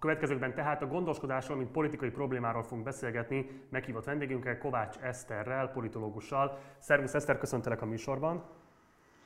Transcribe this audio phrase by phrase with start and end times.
[0.00, 6.58] következőkben tehát a gondoskodásról, mint politikai problémáról fogunk beszélgetni meghívott vendégünkkel, Kovács Eszterrel, politológussal.
[6.78, 8.44] Szervusz Eszter, köszöntelek a műsorban.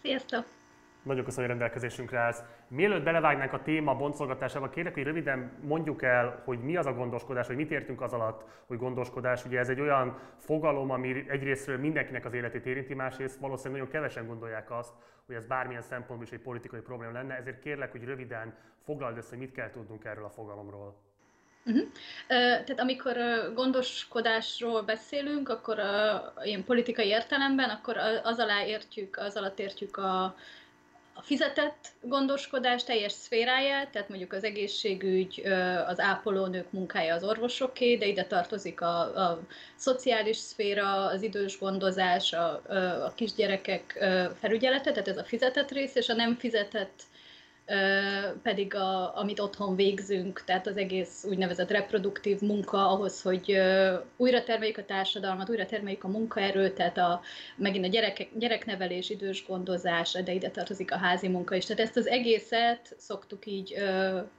[0.02, 0.63] Sziasztok!
[1.04, 2.42] Nagyon köszönöm, hogy rendelkezésünkre állsz.
[2.68, 7.46] Mielőtt belevágnánk a téma boncolgatásába, kérlek, hogy röviden mondjuk el, hogy mi az a gondoskodás,
[7.46, 9.44] vagy mit értünk az alatt, hogy gondoskodás.
[9.44, 14.26] Ugye ez egy olyan fogalom, ami egyrésztről mindenkinek az életét érinti, másrészt valószínűleg nagyon kevesen
[14.26, 14.92] gondolják azt,
[15.26, 17.34] hogy ez bármilyen szempontból is egy politikai probléma lenne.
[17.34, 20.96] Ezért kérlek, hogy röviden foglald össze, hogy mit kell tudnunk erről a fogalomról.
[21.66, 21.82] Uh-huh.
[21.82, 21.88] Uh,
[22.28, 23.16] tehát amikor
[23.54, 30.34] gondoskodásról beszélünk, akkor uh, ilyen politikai értelemben, akkor az alá értjük, az alatt értjük a,
[31.14, 35.42] a fizetett gondoskodás teljes szféráját, tehát mondjuk az egészségügy,
[35.86, 39.40] az ápolónők munkája az orvosoké, de ide tartozik a, a
[39.76, 42.62] szociális szféra, az idős gondozás, a,
[43.04, 44.04] a kisgyerekek
[44.40, 47.02] felügyelete, tehát ez a fizetett rész, és a nem fizetett
[48.42, 53.60] pedig a, amit otthon végzünk, tehát az egész úgynevezett reproduktív munka ahhoz, hogy
[54.16, 57.20] újra termeljük a társadalmat, újra termeljük a munkaerőt, tehát a,
[57.56, 61.64] megint a gyerekek, gyereknevelés, idős gondozás, de ide tartozik a házi munka is.
[61.64, 63.74] Tehát ezt az egészet szoktuk így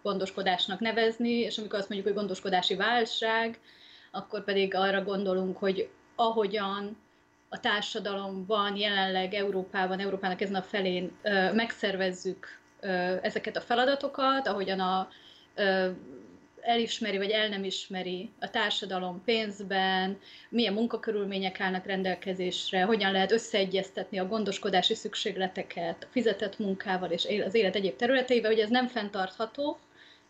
[0.04, 3.60] gondoskodásnak nevezni, és amikor azt mondjuk, hogy gondoskodási válság,
[4.12, 6.98] akkor pedig arra gondolunk, hogy ahogyan
[7.50, 11.12] a társadalomban, jelenleg Európában, Európának ezen a felén
[11.54, 12.64] megszervezzük
[13.22, 15.10] ezeket a feladatokat, ahogyan a,
[16.66, 20.20] elismeri vagy el nem ismeri a társadalom pénzben,
[20.50, 27.54] milyen munkakörülmények állnak rendelkezésre, hogyan lehet összeegyeztetni a gondoskodási szükségleteket a fizetett munkával és az
[27.54, 29.80] élet egyéb területeivel, hogy ez nem fenntartható,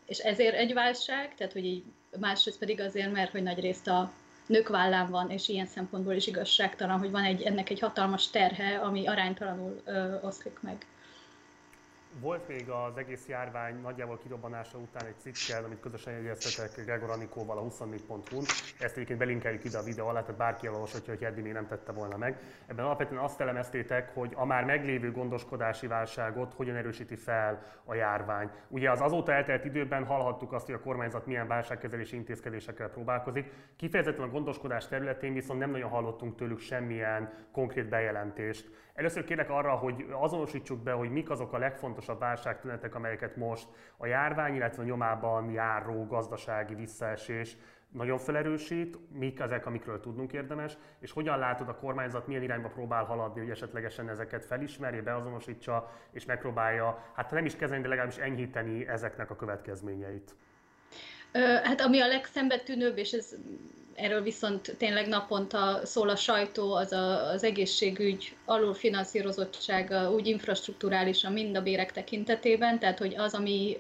[0.05, 1.83] és ezért egy válság, tehát hogy így
[2.19, 4.11] másrészt pedig azért, mert hogy nagy részt a
[4.47, 8.77] nők vállán van, és ilyen szempontból is igazságtalan, hogy van egy, ennek egy hatalmas terhe,
[8.77, 10.85] ami aránytalanul ö, oszlik meg.
[12.19, 17.57] Volt még az egész járvány nagyjából kirobbanása után egy cikkel, amit közösen jegyeztetek Gregor Anikóval
[17.57, 18.45] a 24.hu-n.
[18.80, 21.91] Ezt egyébként belinkeljük ide a videó alá, tehát bárki elolvashatja, hogy eddig még nem tette
[21.91, 22.39] volna meg.
[22.67, 28.50] Ebben alapvetően azt elemeztétek, hogy a már meglévő gondoskodási válságot hogyan erősíti fel a járvány.
[28.68, 33.51] Ugye az azóta eltelt időben hallhattuk azt, hogy a kormányzat milyen válságkezelési intézkedésekkel próbálkozik.
[33.75, 38.69] Kifejezetten a gondoskodás területén viszont nem nagyon hallottunk tőlük semmilyen konkrét bejelentést.
[38.95, 43.67] Először kérlek arra, hogy azonosítsuk be, hogy mik azok a legfontosabb válságtünetek, amelyeket most
[43.97, 47.57] a járvány, illetve a nyomában járó gazdasági visszaesés
[47.91, 53.03] nagyon felerősít, mik ezek, amikről tudnunk érdemes, és hogyan látod a kormányzat, milyen irányba próbál
[53.03, 58.88] haladni, hogy esetlegesen ezeket felismerje, beazonosítsa, és megpróbálja, hát nem is kezelni, de legalábbis enyhíteni
[58.88, 60.35] ezeknek a következményeit.
[61.63, 63.35] Hát ami a legszembetűnőbb, és ez
[63.95, 71.57] erről viszont tényleg naponta szól a sajtó, az a, az egészségügy alulfinanszírozottsága úgy infrastruktúrálisan mind
[71.57, 73.78] a bérek tekintetében, tehát hogy az, ami,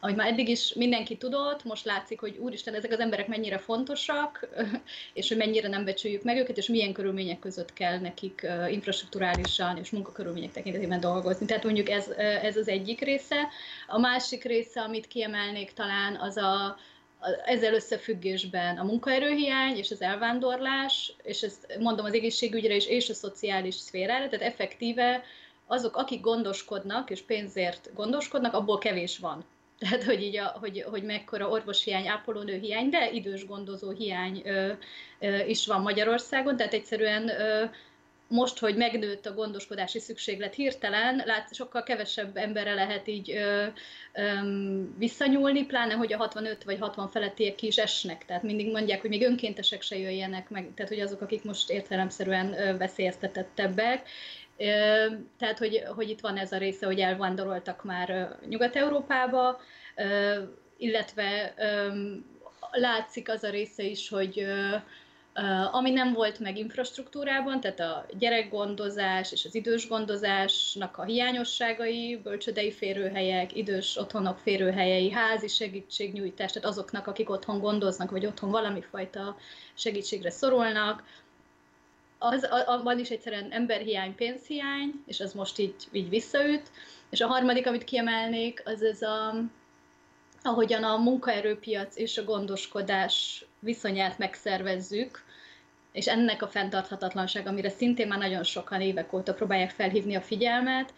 [0.00, 4.48] amit már eddig is mindenki tudott, most látszik, hogy úristen, ezek az emberek mennyire fontosak,
[5.14, 9.90] és hogy mennyire nem becsüljük meg őket, és milyen körülmények között kell nekik infrastruktúrálisan és
[9.90, 11.46] munkakörülmények tekintetében dolgozni.
[11.46, 12.08] Tehát mondjuk ez,
[12.42, 13.48] ez az egyik része.
[13.86, 16.76] A másik része, amit kiemelnék talán, az a,
[17.44, 23.14] ezzel összefüggésben a munkaerőhiány és az elvándorlás, és ezt mondom az egészségügyre is, és a
[23.14, 25.22] szociális szférára, tehát effektíve
[25.66, 29.44] azok, akik gondoskodnak és pénzért gondoskodnak, abból kevés van.
[29.82, 34.72] Tehát, hogy, így a, hogy, hogy mekkora orvoshiány, ápolónő hiány, de idős gondozó hiány ö,
[35.18, 37.64] ö, is van Magyarországon, tehát egyszerűen ö,
[38.32, 43.66] most, hogy megnőtt a gondoskodási szükséglet hirtelen, lát, sokkal kevesebb emberre lehet így ö,
[44.12, 44.22] ö,
[44.98, 48.24] visszanyúlni, pláne, hogy a 65 vagy 60 felettiek ki is esnek.
[48.24, 52.78] Tehát mindig mondják, hogy még önkéntesek se jöjjenek meg, tehát hogy azok, akik most értelemszerűen
[52.78, 54.08] veszélyeztetettebbek.
[55.38, 59.60] Tehát, hogy, hogy itt van ez a része, hogy elvándoroltak már Nyugat-Európába,
[60.76, 61.54] illetve
[62.72, 64.46] látszik az a része is, hogy
[65.70, 72.72] ami nem volt meg infrastruktúrában, tehát a gyerekgondozás és az idős gondozásnak a hiányosságai, bölcsödei
[72.72, 79.36] férőhelyek, idős otthonok férőhelyei, házi segítségnyújtás, tehát azoknak, akik otthon gondoznak, vagy otthon valami fajta
[79.74, 81.02] segítségre szorulnak,
[82.22, 86.70] az, a, van is egyszerűen emberhiány, pénzhiány, és az most így, így visszaüt.
[87.10, 89.34] És a harmadik, amit kiemelnék, az ez a,
[90.42, 95.24] ahogyan a munkaerőpiac és a gondoskodás viszonyát megszervezzük,
[95.92, 100.94] és ennek a fenntarthatatlanság, amire szintén már nagyon sokan évek óta próbálják felhívni a figyelmet,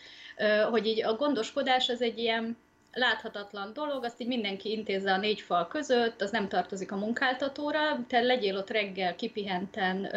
[0.71, 2.57] hogy így a gondoskodás az egy ilyen
[2.93, 8.05] láthatatlan dolog, azt így mindenki intézze a négy fal között, az nem tartozik a munkáltatóra,
[8.09, 10.09] te legyél ott reggel kipihenten,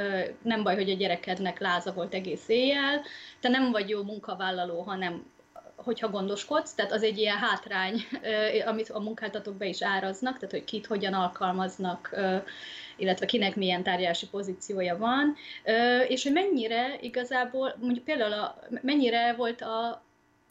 [0.42, 3.02] nem baj, hogy a gyerekednek láza volt egész éjjel,
[3.40, 5.26] te nem vagy jó munkavállaló, hanem
[5.88, 8.08] hogyha gondoskodsz, tehát az egy ilyen hátrány,
[8.66, 12.16] amit a munkáltatók be is áraznak, tehát hogy kit hogyan alkalmaznak,
[12.98, 15.36] illetve kinek milyen tárgyalási pozíciója van,
[16.08, 20.04] és hogy mennyire igazából, mondjuk például a, mennyire volt a,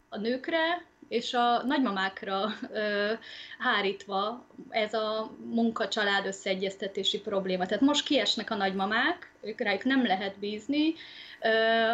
[0.09, 3.11] a nőkre és a nagymamákra ö,
[3.59, 7.65] hárítva ez a munka-család összeegyeztetési probléma.
[7.65, 10.93] Tehát most kiesnek a nagymamák, ők rájuk nem lehet bízni,
[11.41, 11.49] ö,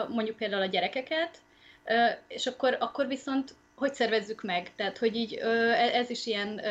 [0.09, 1.37] mondjuk például a gyerekeket,
[2.27, 4.75] és akkor, akkor viszont hogy szervezzük meg?
[4.75, 5.47] Tehát, hogy így e,
[5.93, 6.61] ez is ilyen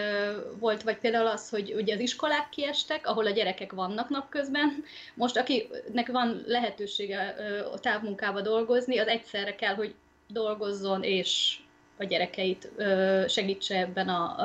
[0.59, 4.85] volt, vagy például az, hogy ugye az iskolák kiestek, ahol a gyerekek vannak napközben.
[5.14, 7.35] Most akinek van lehetősége
[7.73, 9.94] a távmunkába dolgozni, az egyszerre kell, hogy
[10.29, 11.56] dolgozzon és
[11.99, 12.70] a gyerekeit
[13.29, 14.37] segítse ebben a,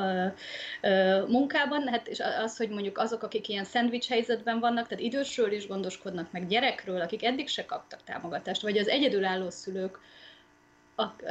[1.27, 1.87] munkában.
[1.87, 6.31] Hát, és az, hogy mondjuk azok, akik ilyen szendvics helyzetben vannak, tehát idősről is gondoskodnak,
[6.31, 9.99] meg gyerekről, akik eddig se kaptak támogatást, vagy az egyedülálló szülők,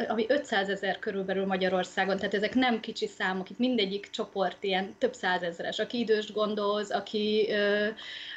[0.08, 5.14] ami 500 ezer körülbelül Magyarországon, tehát ezek nem kicsi számok, itt mindegyik csoport ilyen több
[5.14, 7.88] százezeres, aki idős gondoz, aki ö,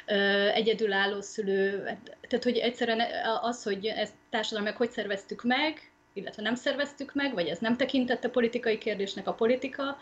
[0.06, 0.14] ö,
[0.48, 1.82] egyedülálló szülő,
[2.28, 3.00] tehát hogy egyszerűen
[3.40, 8.28] az, hogy ezt társadalmiak hogy szerveztük meg, illetve nem szerveztük meg, vagy ez nem tekintette
[8.28, 9.98] politikai kérdésnek a politika,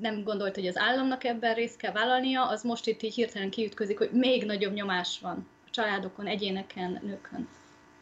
[0.00, 3.98] nem gondolt, hogy az államnak ebben részt kell vállalnia, az most itt így hirtelen kiütközik,
[3.98, 7.48] hogy még nagyobb nyomás van a családokon, egyéneken, nőkön.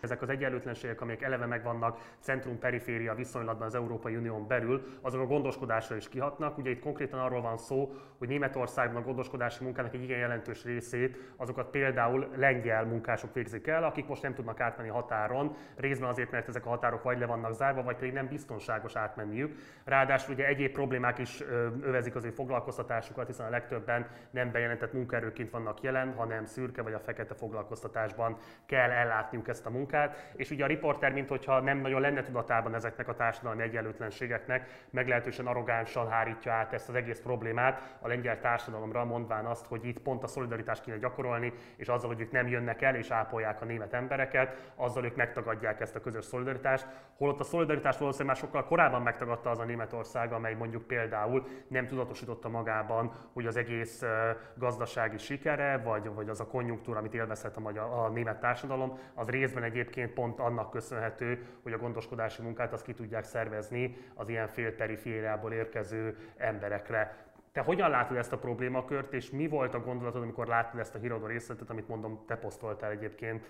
[0.01, 5.97] Ezek az egyenlőtlenségek, amelyek eleve megvannak centrum-periféria viszonylatban az Európai Unión belül, azok a gondoskodásra
[5.97, 6.59] is kihatnak.
[6.59, 11.19] Ugye itt konkrétan arról van szó, hogy Németországban a gondoskodási munkának egy igen jelentős részét
[11.37, 16.49] azokat például lengyel munkások végzik el, akik most nem tudnak átmenni határon, részben azért, mert
[16.49, 19.55] ezek a határok vagy le vannak zárva, vagy pedig nem biztonságos átmenniük.
[19.85, 21.43] Ráadásul ugye egyéb problémák is
[21.81, 26.93] övezik az ő foglalkoztatásukat, hiszen a legtöbben nem bejelentett munkaerőként vannak jelen, hanem szürke vagy
[26.93, 31.61] a fekete foglalkoztatásban kell ellátniuk ezt a munkát munkát, és ugye a riporter, mint hogyha
[31.61, 37.21] nem nagyon lenne tudatában ezeknek a társadalmi egyenlőtlenségeknek, meglehetősen arrogánsan hárítja át ezt az egész
[37.21, 42.09] problémát a lengyel társadalomra, mondván azt, hogy itt pont a szolidaritást kéne gyakorolni, és azzal,
[42.09, 46.01] hogy ők nem jönnek el és ápolják a német embereket, azzal ők megtagadják ezt a
[46.01, 46.87] közös szolidaritást.
[47.17, 51.87] Holott a szolidaritást valószínűleg már sokkal korábban megtagadta az a Németország, amely mondjuk például nem
[51.87, 54.03] tudatosította magában, hogy az egész
[54.55, 59.29] gazdasági sikere, vagy, vagy az a konjunktúra, amit élvezhet a, magyar, a német társadalom, az
[59.29, 64.29] részben egyébként egyébként pont annak köszönhető, hogy a gondoskodási munkát azt ki tudják szervezni az
[64.29, 67.25] ilyen félperifériából érkező emberekre.
[67.53, 70.99] Te hogyan látod ezt a problémakört, és mi volt a gondolatod, amikor láttad ezt a
[70.99, 73.45] híradó részletet, amit mondom, te posztoltál egyébként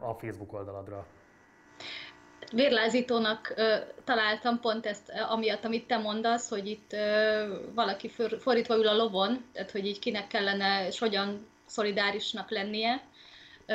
[0.00, 1.06] a Facebook oldaladra?
[2.52, 3.74] Vérlázítónak ö,
[4.04, 7.44] találtam pont ezt, amiatt, amit te mondasz, hogy itt ö,
[7.74, 13.02] valaki for, fordítva ül a lovon, tehát hogy így kinek kellene és hogyan szolidárisnak lennie.
[13.66, 13.74] Ö,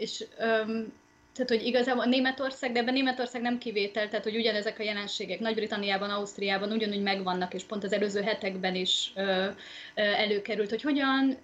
[0.00, 0.92] és öm,
[1.34, 6.10] tehát, hogy igazából Németország, de ebben Németország nem kivétel, tehát, hogy ugyanezek a jelenségek Nagy-Britanniában,
[6.10, 9.50] Ausztriában ugyanúgy megvannak, és pont az előző hetekben is ö, ö,
[9.94, 11.38] előkerült, hogy hogyan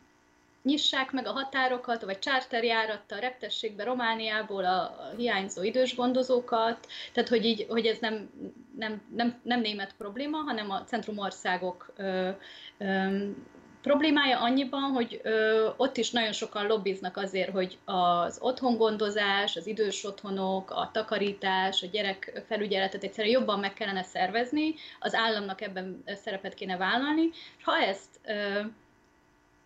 [0.63, 7.45] nyissák meg a határokat, vagy charterjárattal reptessék be Romániából a, hiányzó idős gondozókat, tehát hogy,
[7.45, 8.31] így, hogy ez nem,
[8.79, 11.93] nem, nem, nem német probléma, hanem a centrumországok
[13.87, 20.05] Problémája annyiban, hogy ö, ott is nagyon sokan lobbiznak azért, hogy az otthongondozás, az idős
[20.05, 26.55] otthonok, a takarítás, a gyerek felügyeletet egyszerűen jobban meg kellene szervezni, az államnak ebben szerepet
[26.55, 27.31] kéne vállalni,
[27.63, 28.61] ha ezt ö,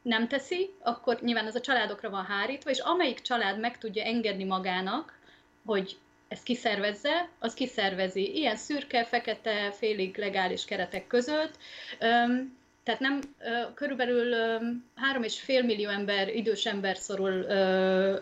[0.03, 4.45] nem teszi, akkor nyilván ez a családokra van hárítva, és amelyik család meg tudja engedni
[4.45, 5.19] magának,
[5.65, 5.99] hogy
[6.29, 8.37] ezt kiszervezze, az kiszervezi.
[8.37, 11.59] Ilyen szürke, fekete, félig legális keretek között.
[12.91, 13.21] Tehát nem,
[13.75, 14.35] körülbelül
[14.95, 17.47] három és fél millió ember, idős ember szorul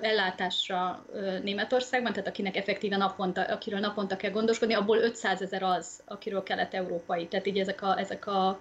[0.00, 1.06] ellátásra
[1.42, 7.26] Németországban, tehát akinek effektíve naponta, akiről naponta kell gondoskodni, abból 500 ezer az, akiről kelet-európai.
[7.26, 8.58] Tehát így ezek, a, ezek a,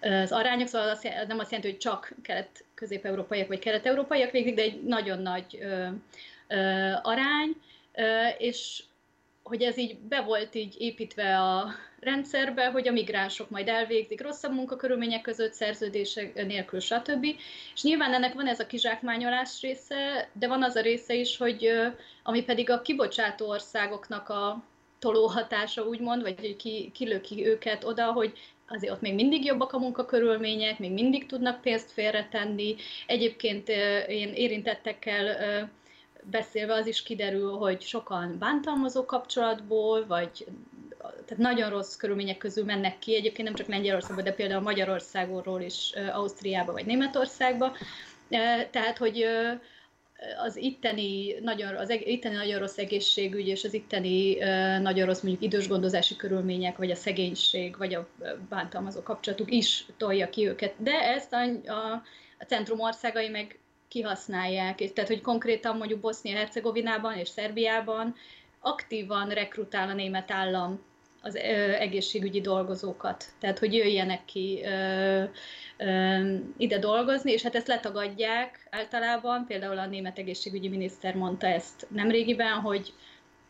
[0.00, 4.82] az arányok, szóval az, nem azt jelenti, hogy csak kelet-közép-európaiak vagy kelet-európaiak végzik, de egy
[4.82, 5.58] nagyon nagy
[7.02, 7.56] arány,
[8.38, 8.82] és
[9.50, 11.68] hogy ez így be volt így építve a
[12.00, 17.24] rendszerbe, hogy a migránsok majd elvégzik rosszabb munkakörülmények között, szerződések nélkül, stb.
[17.74, 21.70] És nyilván ennek van ez a kizsákmányolás része, de van az a része is, hogy
[22.22, 24.64] ami pedig a kibocsátó országoknak a
[24.98, 28.32] tolóhatása, úgymond, vagy hogy ki, kilöki őket oda, hogy
[28.68, 32.76] azért ott még mindig jobbak a munkakörülmények, még mindig tudnak pénzt félretenni.
[33.06, 33.68] Egyébként
[34.08, 35.36] én érintettekkel
[36.22, 40.46] beszélve az is kiderül, hogy sokan bántalmazó kapcsolatból, vagy
[41.00, 45.92] tehát nagyon rossz körülmények közül mennek ki, egyébként nem csak Lengyelországban, de például Magyarországról is
[46.12, 47.76] Ausztriába vagy Németországba.
[48.70, 49.24] Tehát, hogy
[50.44, 54.34] az itteni nagyon, az itteni nagyon rossz egészségügy és az itteni
[54.80, 58.08] nagyon rossz mondjuk idős gondozási körülmények, vagy a szegénység, vagy a
[58.48, 60.74] bántalmazó kapcsolatuk is tolja ki őket.
[60.76, 62.02] De ezt a, a,
[62.38, 63.58] a centrum országai meg
[63.90, 64.92] kihasználják.
[64.92, 68.14] Tehát, hogy konkrétan mondjuk Bosznia-Hercegovinában és Szerbiában
[68.60, 70.80] aktívan rekrutál a német állam
[71.22, 71.36] az
[71.78, 73.24] egészségügyi dolgozókat.
[73.38, 75.22] Tehát, hogy jöjjenek ki ö,
[75.76, 79.46] ö, ide dolgozni, és hát ezt letagadják általában.
[79.46, 82.92] Például a német egészségügyi miniszter mondta ezt nemrégiben, hogy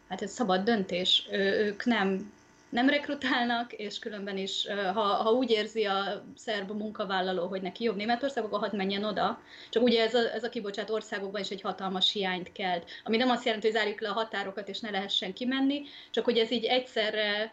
[0.09, 1.27] hát ez szabad döntés.
[1.31, 2.33] Ö, ők nem
[2.71, 7.97] nem rekrutálnak, és különben is, ha, ha úgy érzi a szerb munkavállaló, hogy neki jobb
[7.97, 9.41] Németország, akkor hadd menjen oda.
[9.71, 13.31] Csak ugye ez a, ez a kibocsát országokban is egy hatalmas hiányt kelt, ami nem
[13.31, 16.65] azt jelenti, hogy zárjuk le a határokat, és ne lehessen kimenni, csak hogy ez így
[16.65, 17.53] egyszerre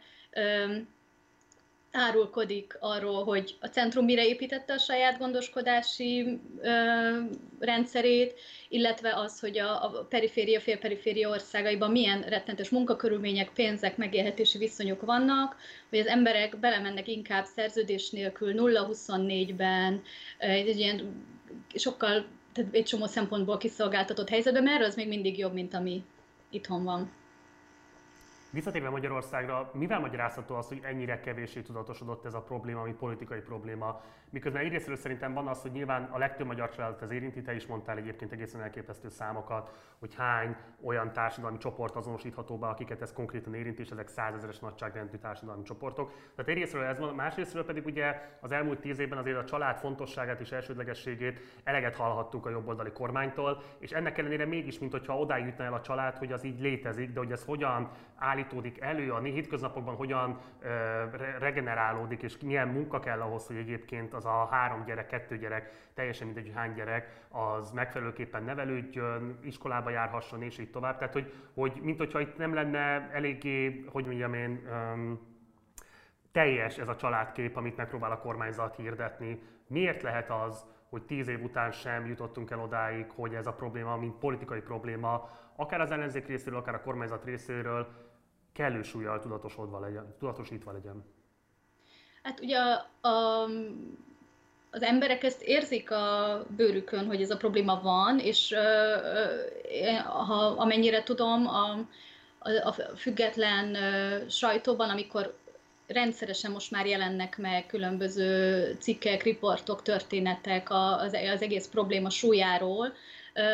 [1.97, 6.69] árulkodik arról, hogy a centrum mire építette a saját gondoskodási ö,
[7.59, 8.33] rendszerét,
[8.69, 15.55] illetve az, hogy a, a periféria, félperiféria országaiban milyen rettentes munkakörülmények, pénzek, megélhetési viszonyok vannak,
[15.89, 20.01] hogy az emberek belemennek inkább szerződés nélkül 0-24-ben,
[20.37, 21.25] egy ilyen
[21.75, 26.03] sokkal, tehát egy csomó szempontból kiszolgáltatott helyzetben, mert az még mindig jobb, mint ami
[26.49, 27.11] itthon van.
[28.51, 34.01] Visszatérve Magyarországra, mivel magyarázható az, hogy ennyire kevésé tudatosodott ez a probléma, mint politikai probléma?
[34.29, 37.65] Miközben egyrésztről szerintem van az, hogy nyilván a legtöbb magyar családot az érinti, te is
[37.65, 43.53] mondtál egyébként egészen elképesztő számokat, hogy hány olyan társadalmi csoport azonosítható be, akiket ez konkrétan
[43.53, 46.11] érint, és ezek százezeres nagyságrendű társadalmi csoportok.
[46.35, 50.39] Tehát egyrésztről ez van, másrésztről pedig ugye az elmúlt tíz évben azért a család fontosságát
[50.39, 55.63] és elsődlegességét eleget hallhattuk a jobboldali kormánytól, és ennek ellenére mégis, mint hogyha odáig jutna
[55.63, 57.91] el a család, hogy az így létezik, de hogy ez hogyan
[58.47, 60.39] állítódik elő a hétköznapokban, hogyan
[61.39, 66.27] regenerálódik, és milyen munka kell ahhoz, hogy egyébként az a három gyerek, kettő gyerek, teljesen
[66.27, 70.97] mindegy, hány gyerek, az megfelelőképpen nevelődjön, iskolába járhasson, és így tovább.
[70.97, 75.19] Tehát, hogy, hogy mint hogyha itt nem lenne eléggé, hogy mondjam én, um,
[76.31, 79.41] teljes ez a családkép, amit megpróbál a kormányzat hirdetni.
[79.67, 83.97] Miért lehet az, hogy tíz év után sem jutottunk el odáig, hogy ez a probléma,
[83.97, 87.87] mint politikai probléma, akár az ellenzék részéről, akár a kormányzat részéről
[88.57, 91.05] kellő súlyjal tudatosodva legyen, tudatosítva legyen?
[92.23, 93.43] Hát ugye a, a,
[94.71, 98.55] az emberek ezt érzik a bőrükön, hogy ez a probléma van, és
[100.05, 101.71] ha, amennyire tudom, a,
[102.39, 103.75] a, a független
[104.29, 105.37] sajtóban, amikor
[105.87, 112.93] rendszeresen most már jelennek meg különböző cikkek, riportok, történetek az, az egész probléma súlyáról,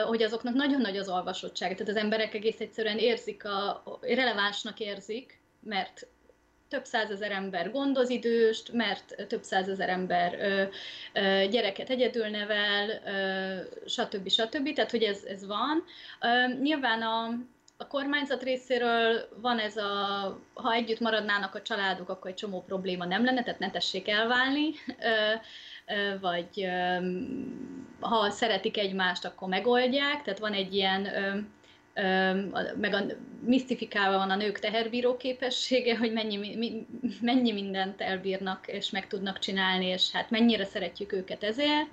[0.05, 1.71] hogy azoknak nagyon nagy az olvasottság.
[1.71, 6.07] Tehát az emberek egész egyszerűen érzik, a, relevánsnak érzik, mert
[6.73, 10.63] több százezer ember gondoz időst, mert több százezer ember ö,
[11.13, 14.29] ö, gyereket egyedül nevel, ö, stb.
[14.29, 14.73] stb.
[14.73, 15.83] Tehát, hogy ez, ez van.
[16.21, 17.29] Ö, nyilván a,
[17.77, 19.91] a kormányzat részéről van ez a,
[20.53, 24.69] ha együtt maradnának a családok, akkor egy csomó probléma nem lenne, tehát ne tessék elválni.
[24.87, 25.33] Ö,
[26.21, 26.67] vagy
[27.99, 31.07] ha szeretik egymást, akkor megoldják, tehát van egy ilyen
[32.75, 33.05] meg a
[33.45, 36.85] misztifikálva van a nők teherbíró képessége, hogy mennyi,
[37.21, 41.87] mennyi mindent elbírnak és meg tudnak csinálni, és hát mennyire szeretjük őket ezért.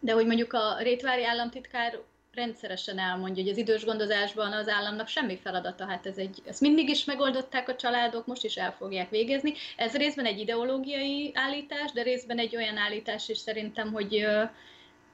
[0.00, 1.98] De hogy mondjuk a Rétvári államtitkár
[2.38, 6.88] rendszeresen elmondja, hogy az idős gondozásban az államnak semmi feladata, hát ez egy, ezt mindig
[6.88, 9.54] is megoldották a családok, most is el fogják végezni.
[9.76, 14.26] Ez részben egy ideológiai állítás, de részben egy olyan állítás is szerintem, hogy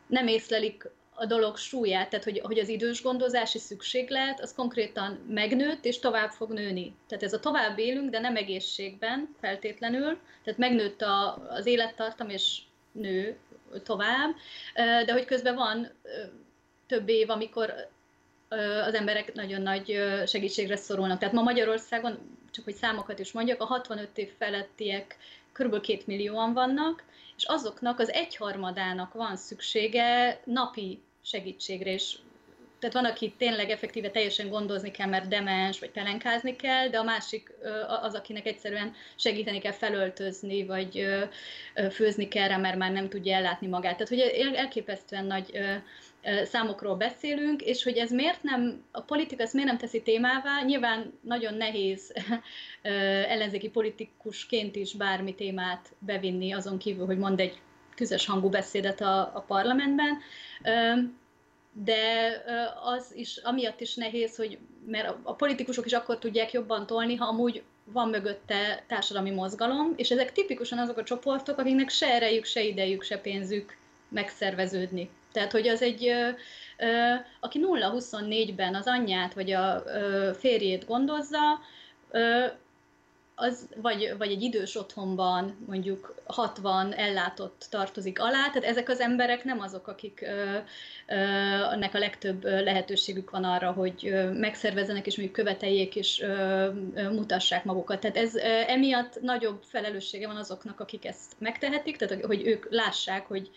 [0.06, 5.84] nem észlelik a dolog súlyát, tehát hogy, hogy az idős gondozási szükséglet az konkrétan megnőtt
[5.84, 6.94] és tovább fog nőni.
[7.08, 12.58] Tehát ez a tovább élünk, de nem egészségben feltétlenül, tehát megnőtt a, az élettartam és
[12.92, 13.36] nő
[13.82, 14.34] tovább,
[15.06, 15.90] de hogy közben van
[16.94, 17.74] több év, amikor
[18.86, 21.18] az emberek nagyon nagy segítségre szorulnak.
[21.18, 22.18] Tehát ma Magyarországon,
[22.50, 25.16] csak hogy számokat is mondjak, a 65 év felettiek
[25.52, 25.70] kb.
[25.70, 27.04] 2 millióan vannak,
[27.36, 32.16] és azoknak az egyharmadának van szüksége napi segítségre, és
[32.84, 37.02] tehát van, aki tényleg effektíve teljesen gondozni kell, mert demens, vagy pelenkázni kell, de a
[37.02, 37.52] másik
[38.02, 41.06] az, akinek egyszerűen segíteni kell felöltözni, vagy
[41.90, 43.96] főzni kell rá, mert már nem tudja ellátni magát.
[43.96, 45.58] Tehát, hogy elképesztően nagy
[46.44, 51.18] számokról beszélünk, és hogy ez miért nem, a politika ezt miért nem teszi témává, nyilván
[51.20, 52.12] nagyon nehéz
[53.32, 57.60] ellenzéki politikusként is bármi témát bevinni, azon kívül, hogy mond egy
[57.94, 60.18] tüzes hangú beszédet a, a parlamentben,
[61.74, 62.42] de
[62.84, 67.26] az is, amiatt is nehéz, hogy mert a politikusok is akkor tudják jobban tolni, ha
[67.26, 72.62] amúgy van mögötte társadalmi mozgalom, és ezek tipikusan azok a csoportok, akiknek se erejük, se
[72.62, 73.76] idejük, se pénzük
[74.08, 75.10] megszerveződni.
[75.32, 76.12] Tehát, hogy az egy,
[77.40, 79.82] aki 0-24-ben az anyját vagy a
[80.38, 81.60] férjét gondozza,
[83.34, 89.44] az vagy, vagy egy idős otthonban mondjuk 60 ellátott tartozik alá, tehát ezek az emberek
[89.44, 90.58] nem azok, akik ö,
[91.92, 96.24] a legtöbb lehetőségük van arra, hogy ö, megszervezzenek és mondjuk követeljék és
[96.94, 98.00] mutassák magukat.
[98.00, 98.34] Tehát ez
[98.66, 103.50] emiatt nagyobb felelőssége van azoknak, akik ezt megtehetik, tehát hogy ők lássák, hogy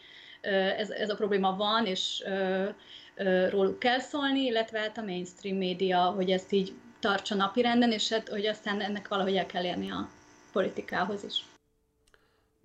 [0.78, 2.70] ez, ez a probléma van, és ö,
[3.50, 8.30] róluk kell szólni, illetve hát a mainstream média, hogy ezt így tartsa napirenden, és hát,
[8.30, 10.10] hogy aztán ennek valahogy el kell érni a
[10.52, 11.46] politikához is.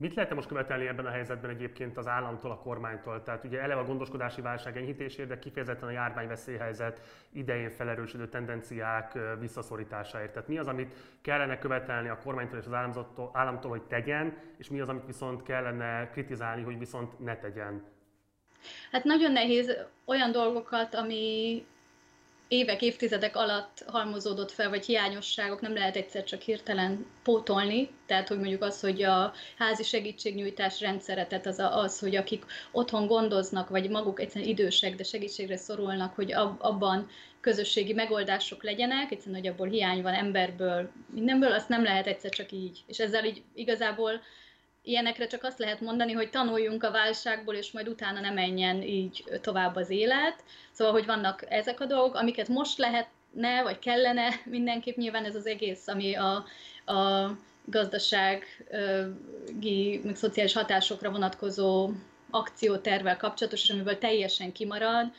[0.02, 3.22] Mit lehetne most követelni ebben a helyzetben egyébként az államtól, a kormánytól?
[3.22, 7.00] Tehát ugye eleve a gondoskodási válság enyhítésért, de kifejezetten a járványveszélyhelyzet
[7.32, 10.32] idején felerősödő tendenciák visszaszorításáért.
[10.32, 14.70] Tehát mi az, amit kellene követelni a kormánytól és az államtól, államtól, hogy tegyen, és
[14.70, 17.84] mi az, amit viszont kellene kritizálni, hogy viszont ne tegyen?
[18.90, 21.64] Hát nagyon nehéz olyan dolgokat, ami
[22.52, 27.90] évek, évtizedek alatt halmozódott fel, vagy hiányosságok nem lehet egyszer csak hirtelen pótolni.
[28.06, 33.06] Tehát, hogy mondjuk az, hogy a házi segítségnyújtás rendszere, tehát az, az, hogy akik otthon
[33.06, 37.08] gondoznak, vagy maguk egyszerűen idősek, de segítségre szorulnak, hogy abban
[37.40, 42.52] közösségi megoldások legyenek, egyszerűen, hogy abból hiány van emberből, mindenből, azt nem lehet egyszer csak
[42.52, 42.84] így.
[42.86, 44.20] És ezzel így igazából
[44.82, 49.24] ilyenekre csak azt lehet mondani, hogy tanuljunk a válságból, és majd utána ne menjen így
[49.40, 50.44] tovább az élet.
[50.72, 55.46] Szóval, hogy vannak ezek a dolgok, amiket most lehetne, vagy kellene mindenképp nyilván ez az
[55.46, 56.44] egész, ami a,
[56.92, 57.30] a
[57.64, 58.44] gazdasági,
[60.04, 61.90] meg szociális hatásokra vonatkozó
[62.30, 65.12] akciótervel kapcsolatos, és amiből teljesen kimarad.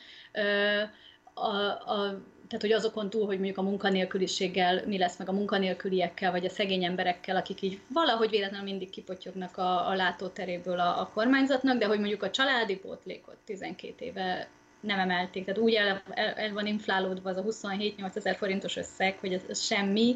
[1.34, 1.56] A,
[1.92, 2.22] a
[2.54, 6.48] tehát hogy azokon túl, hogy mondjuk a munkanélküliséggel mi lesz meg a munkanélküliekkel, vagy a
[6.48, 11.86] szegény emberekkel, akik így valahogy véletlenül mindig kipotyognak a, a látóteréből a, a kormányzatnak, de
[11.86, 14.48] hogy mondjuk a családi pótlékot 12 éve
[14.80, 19.18] nem emelték, tehát úgy el, el, el van inflálódva az a 27-8 ezer forintos összeg,
[19.18, 20.14] hogy ez, ez semmi,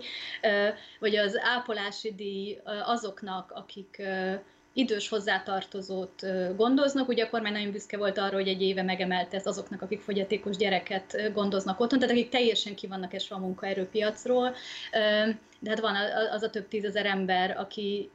[0.98, 4.02] vagy az ápolási díj azoknak, akik
[4.78, 7.08] idős hozzátartozót gondoznak.
[7.08, 10.56] Ugye a kormány nagyon büszke volt arra, hogy egy éve megemelte ezt azoknak, akik fogyatékos
[10.56, 14.54] gyereket gondoznak otthon, tehát akik teljesen ki vannak esve a munkaerőpiacról.
[15.60, 15.94] De hát van
[16.32, 18.10] az a több tízezer ember, aki,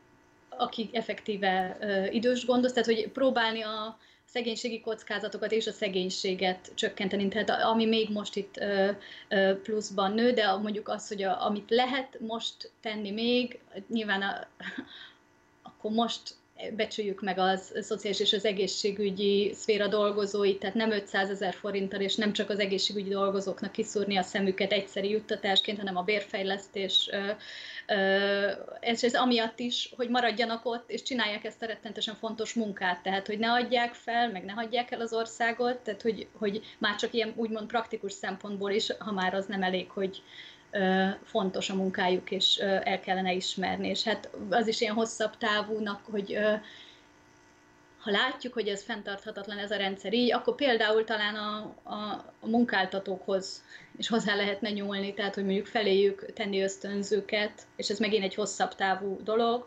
[0.50, 1.78] aki effektíve
[2.12, 7.28] idős gondoz, tehát hogy próbálni a szegénységi kockázatokat és a szegénységet csökkenteni.
[7.28, 8.64] Tehát ami még most itt
[9.64, 13.60] pluszban nő, de mondjuk az, hogy a, amit lehet most tenni még,
[13.90, 14.48] nyilván a,
[15.84, 16.36] akkor most
[16.76, 22.16] becsüljük meg az szociális és az egészségügyi szféra dolgozóit, tehát nem 500 ezer forinttal, és
[22.16, 27.10] nem csak az egészségügyi dolgozóknak kiszúrni a szemüket egyszeri juttatásként, hanem a bérfejlesztés,
[28.80, 33.28] és ez amiatt is, hogy maradjanak ott, és csinálják ezt a rettentesen fontos munkát, tehát
[33.28, 37.14] hogy ne adják fel, meg ne hagyják el az országot, tehát hogy, hogy már csak
[37.14, 40.22] ilyen úgymond praktikus szempontból is, ha már az nem elég, hogy,
[41.24, 43.88] fontos a munkájuk, és el kellene ismerni.
[43.88, 46.38] És hát az is ilyen hosszabb távúnak, hogy
[48.04, 52.48] ha látjuk, hogy ez fenntarthatatlan ez a rendszer így, akkor például talán a, a, a
[52.48, 53.64] munkáltatókhoz
[53.98, 58.76] is hozzá lehetne nyúlni, tehát hogy mondjuk feléjük tenni ösztönzőket, és ez megint egy hosszabb
[58.76, 59.66] távú dolog,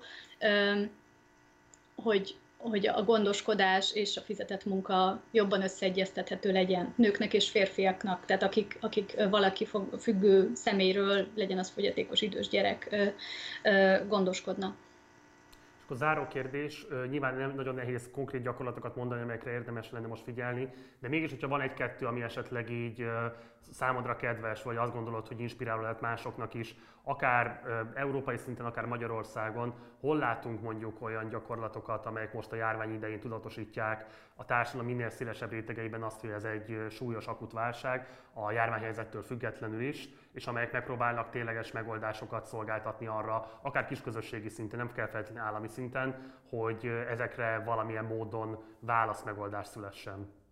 [1.95, 8.43] hogy hogy a gondoskodás és a fizetett munka jobban összeegyeztethető legyen nőknek és férfiaknak, tehát
[8.43, 12.97] akik, akik valaki függő személyről, legyen az fogyatékos idős gyerek,
[14.09, 14.77] gondoskodnak.
[15.77, 20.23] És akkor záró kérdés, nyilván nem nagyon nehéz konkrét gyakorlatokat mondani, amelyekre érdemes lenne most
[20.23, 20.69] figyelni,
[21.01, 23.05] de mégis, hogyha van egy-kettő, ami esetleg így
[23.73, 27.63] számodra kedves, vagy azt gondolod, hogy inspiráló lehet másoknak is, akár
[27.95, 34.07] európai szinten, akár Magyarországon, hol látunk mondjuk olyan gyakorlatokat, amelyek most a járvány idején tudatosítják
[34.35, 39.81] a társadalom minél szélesebb rétegeiben azt, hogy ez egy súlyos akut válság, a járványhelyzettől függetlenül
[39.81, 45.69] is, és amelyek megpróbálnak tényleges megoldásokat szolgáltatni arra, akár kisközösségi szinten, nem kell feltétlenül állami
[45.69, 50.45] szinten, hogy ezekre valamilyen módon válaszmegoldás szülessen.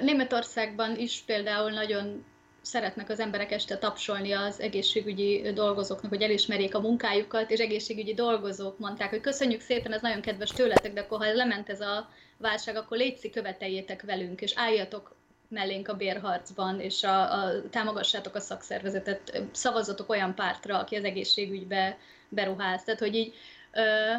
[0.00, 2.24] Németországban is például nagyon
[2.60, 8.78] szeretnek az emberek este tapsolni az egészségügyi dolgozóknak, hogy elismerjék a munkájukat, és egészségügyi dolgozók
[8.78, 12.76] mondták, hogy köszönjük szépen, ez nagyon kedves tőletek, de akkor ha lement ez a válság,
[12.76, 15.16] akkor létszik, követeljétek velünk, és álljatok
[15.48, 21.98] mellénk a bérharcban, és a, a, támogassátok a szakszervezetet, szavazatok olyan pártra, aki az egészségügybe
[22.28, 22.84] beruház.
[22.84, 23.34] Tehát, hogy így,
[23.72, 24.12] ö,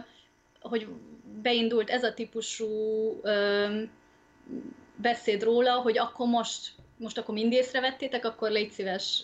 [0.61, 0.87] hogy
[1.41, 2.65] beindult ez a típusú
[3.21, 3.81] ö,
[5.01, 9.23] beszéd róla, hogy akkor most, most akkor mind észrevettétek, akkor légy szíves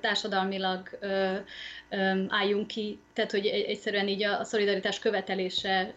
[0.00, 0.98] társadalmilag
[2.28, 2.98] álljunk ki.
[3.12, 5.94] Tehát, hogy egyszerűen így a, szolidaritás követelése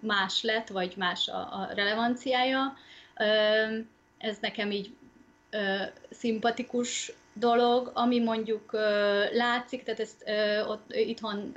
[0.00, 2.76] más lett, vagy más a relevanciája
[4.18, 4.90] Ez nekem így
[6.10, 8.72] szimpatikus dolog, ami mondjuk
[9.32, 10.24] látszik, tehát ezt
[10.68, 11.56] ott itthon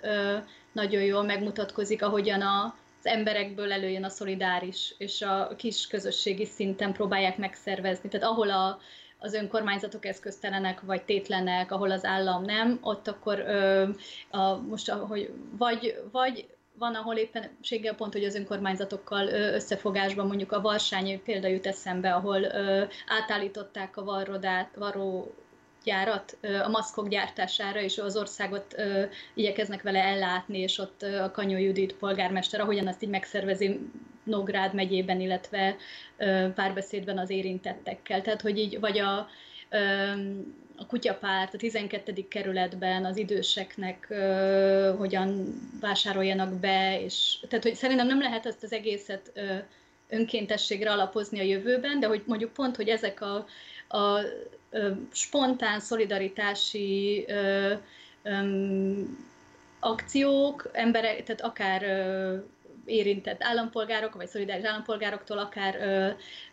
[0.72, 6.94] nagyon jól megmutatkozik, ahogyan a az emberekből előjön a szolidáris, és a kis közösségi szinten
[6.94, 8.10] próbálják megszervezni.
[8.10, 8.80] Tehát ahol a,
[9.20, 13.90] az önkormányzatok eszköztelenek, vagy tétlenek, ahol az állam nem, ott akkor ö,
[14.30, 20.62] a, most, ahogy vagy, vagy van, ahol éppenséggel pont, hogy az önkormányzatokkal összefogásban mondjuk a
[20.62, 25.34] Varsányi példa jut eszembe, ahol ö, átállították a varrodát, varró
[25.84, 28.76] gyárat a maszkok gyártására, és az országot
[29.34, 33.80] igyekeznek vele ellátni, és ott a Kanyó Judit polgármester, ahogyan azt így megszervezi
[34.24, 35.76] Nógrád megyében, illetve
[36.56, 38.22] párbeszédben az érintettekkel.
[38.22, 39.28] Tehát, hogy így, vagy a,
[40.78, 42.28] a kutyapárt a 12.
[42.28, 48.74] kerületben az időseknek ö, hogyan vásároljanak be, és tehát, hogy szerintem nem lehet ezt az
[48.74, 49.56] egészet ö,
[50.10, 53.46] önkéntességre alapozni a jövőben, de hogy mondjuk pont, hogy ezek a,
[53.98, 54.20] a
[55.12, 57.74] spontán szolidaritási ö,
[58.24, 58.32] ö,
[59.80, 62.36] akciók, emberek, tehát akár ö,
[62.86, 66.10] érintett állampolgárok, vagy szolidáris állampolgároktól, akár ö,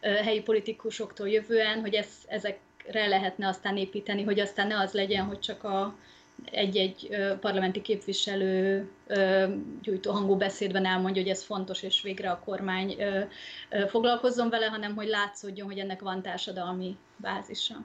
[0.08, 5.24] ö, helyi politikusoktól jövően, hogy ez, ezekre lehetne aztán építeni, hogy aztán ne az legyen,
[5.24, 5.94] hogy csak a,
[6.44, 7.08] egy-egy
[7.40, 8.88] parlamenti képviselő
[9.82, 12.96] gyújtó hangú beszédben elmondja, hogy ez fontos, és végre a kormány
[13.88, 17.84] foglalkozzon vele, hanem hogy látszódjon, hogy ennek van társadalmi bázisa.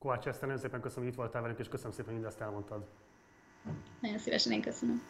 [0.00, 2.88] Kovács Eszter, nagyon szépen köszönöm, hogy itt voltál velünk, és köszönöm szépen, hogy mindezt elmondtad.
[4.00, 5.02] Nagyon szívesen én köszönöm.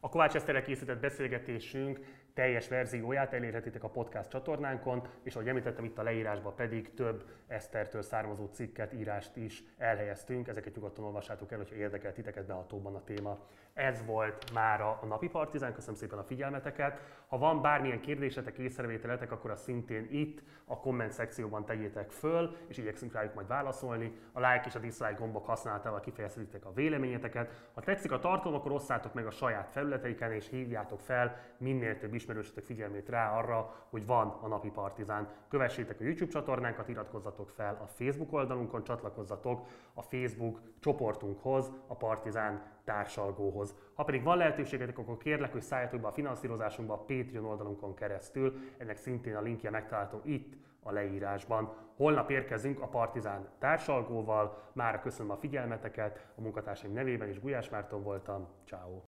[0.00, 2.00] A Kovács Eszterrel készített beszélgetésünk
[2.34, 8.02] teljes verzióját elérhetitek a podcast csatornánkon, és ahogy említettem, itt a leírásban pedig több Esztertől
[8.02, 10.48] származó cikket, írást is elhelyeztünk.
[10.48, 13.38] Ezeket nyugodtan olvassátok el, hogyha érdekel titeket behatóban a téma.
[13.78, 17.00] Ez volt már a napi partizán, köszönöm szépen a figyelmeteket.
[17.28, 22.78] Ha van bármilyen kérdésetek, észrevételetek, akkor azt szintén itt a komment szekcióban tegyétek föl, és
[22.78, 24.18] igyekszünk rájuk majd válaszolni.
[24.32, 27.70] A like és a dislike gombok használatával kifejezhetitek a véleményeteket.
[27.74, 32.14] Ha tetszik a tartalom, akkor osszátok meg a saját felületeiken, és hívjátok fel minél több
[32.14, 35.28] ismerősötök figyelmét rá arra, hogy van a napi partizán.
[35.48, 42.76] Kövessétek a YouTube csatornánkat, iratkozzatok fel a Facebook oldalunkon, csatlakozzatok a Facebook csoportunkhoz, a Partizán
[42.88, 43.74] társalgóhoz.
[43.94, 48.54] Ha pedig van lehetőségetek, akkor kérlek, hogy szálljatok be a finanszírozásunkba a Patreon oldalunkon keresztül.
[48.78, 51.72] Ennek szintén a linkje megtalálható itt a leírásban.
[51.96, 54.62] Holnap érkezünk a Partizán társalgóval.
[54.72, 58.48] Mára köszönöm a figyelmeteket, a munkatársaim nevében is Gulyás Márton voltam.
[58.66, 58.96] Ciao.